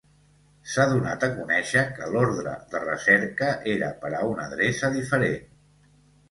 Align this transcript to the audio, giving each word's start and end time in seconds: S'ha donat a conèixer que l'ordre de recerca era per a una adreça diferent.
S'ha 0.75 0.85
donat 0.93 1.25
a 1.27 1.27
conèixer 1.33 1.83
que 1.97 2.07
l'ordre 2.15 2.53
de 2.71 2.81
recerca 2.85 3.51
era 3.75 3.91
per 4.01 4.11
a 4.21 4.23
una 4.31 4.49
adreça 4.51 4.91
diferent. 4.99 5.47